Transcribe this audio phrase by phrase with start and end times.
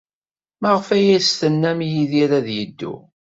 [0.61, 2.95] Maɣef ay as-tennam i Yidir ad yeddu?